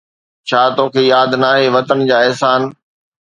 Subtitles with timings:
[0.47, 2.61] ڇا توکي ياد ناهي وطن جا احسان؟